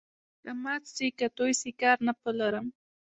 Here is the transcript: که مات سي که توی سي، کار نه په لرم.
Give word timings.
که 0.41 0.51
مات 0.63 0.83
سي 0.95 1.07
که 1.17 1.27
توی 1.37 1.51
سي، 1.61 1.71
کار 1.81 1.97
نه 2.07 2.13
په 2.21 2.29
لرم. 2.39 2.67